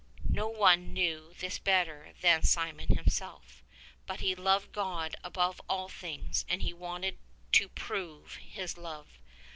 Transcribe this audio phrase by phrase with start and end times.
[0.31, 3.63] No one knew this better than Simeon himself,
[4.07, 7.19] but he loved God above all things and he wanted
[7.51, 9.19] to prove his love.